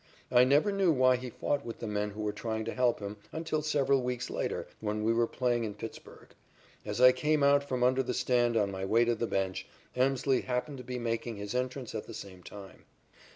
I 0.31 0.43
never 0.45 0.71
knew 0.71 0.91
why 0.91 1.15
he 1.17 1.29
fought 1.29 1.63
with 1.63 1.77
the 1.77 1.85
men 1.85 2.09
who 2.09 2.23
were 2.23 2.31
trying 2.31 2.65
to 2.65 2.73
help 2.73 2.99
him 2.99 3.17
until 3.31 3.61
several 3.61 4.01
weeks 4.01 4.31
later, 4.31 4.67
when 4.79 5.03
we 5.03 5.13
were 5.13 5.27
playing 5.27 5.63
in 5.63 5.75
Pittsburg. 5.75 6.29
As 6.83 6.99
I 6.99 7.11
came 7.11 7.43
out 7.43 7.63
from 7.63 7.83
under 7.83 8.01
the 8.01 8.15
stand 8.15 8.57
on 8.57 8.71
my 8.71 8.83
way 8.83 9.05
to 9.05 9.13
the 9.13 9.27
bench, 9.27 9.67
Emslie 9.95 10.41
happened 10.45 10.79
to 10.79 10.83
be 10.83 10.97
making 10.97 11.35
his 11.35 11.53
entrance 11.53 11.93
at 11.93 12.07
the 12.07 12.15
same 12.15 12.41
time. 12.41 12.85